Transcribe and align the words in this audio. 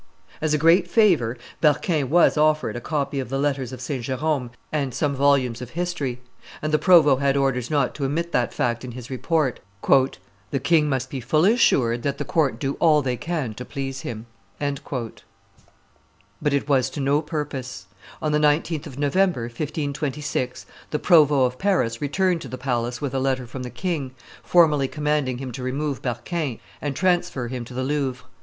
As 0.41 0.51
a 0.55 0.57
great 0.57 0.89
favor, 0.89 1.37
Berquin 1.61 2.09
was 2.09 2.35
offered 2.35 2.75
a 2.75 2.81
copy 2.81 3.19
of 3.19 3.29
the 3.29 3.37
Letters 3.37 3.71
of 3.71 3.79
St. 3.81 4.03
Jerome 4.03 4.49
and 4.71 4.95
some 4.95 5.15
volumes 5.15 5.61
of 5.61 5.69
history; 5.77 6.19
and 6.59 6.73
the 6.73 6.79
provost 6.79 7.21
had 7.21 7.37
orders 7.37 7.69
not 7.69 7.93
to 7.93 8.05
omit 8.05 8.31
that 8.31 8.51
fact 8.51 8.83
in 8.83 8.93
his 8.93 9.11
report: 9.11 9.59
"The 10.49 10.59
king 10.59 10.89
must 10.89 11.11
be 11.11 11.19
fully 11.21 11.53
assured 11.53 12.01
that 12.01 12.17
the 12.17 12.25
court 12.25 12.57
do 12.59 12.77
all 12.79 13.03
they 13.03 13.15
can 13.15 13.53
to 13.53 13.63
please 13.63 14.01
him." 14.01 14.25
[Illustration: 14.59 14.83
Berquin 14.83 15.01
released 15.03 15.21
by 15.61 15.65
John 15.69 15.69
de 15.69 15.69
la 15.69 16.31
Barre 16.41 16.41
198] 16.41 16.41
But 16.41 16.53
it 16.53 16.67
was 16.67 16.89
to 16.89 16.99
no 16.99 17.21
purpose. 17.21 17.85
On 18.23 18.31
the 18.31 18.39
19th 18.39 18.87
of 18.87 18.97
November, 18.97 19.41
1526, 19.41 20.65
the 20.89 20.97
provost 20.97 21.53
of 21.53 21.59
Paris 21.59 22.01
returned 22.01 22.41
to 22.41 22.47
the 22.47 22.57
palace 22.57 23.01
with 23.01 23.13
a 23.13 23.19
letter 23.19 23.45
from 23.45 23.61
the 23.61 23.69
king, 23.69 24.15
formally 24.41 24.87
commanding 24.87 25.37
him 25.37 25.51
to 25.51 25.61
remove 25.61 26.01
Berquin 26.01 26.57
and 26.81 26.95
transfer 26.95 27.49
him 27.49 27.63
to 27.65 27.75
the 27.75 27.83
Louvre. 27.83 28.25